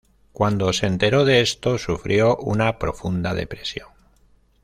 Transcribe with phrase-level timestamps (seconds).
[0.31, 3.89] Cuando se enteró de esto sufrió una profunda depresión.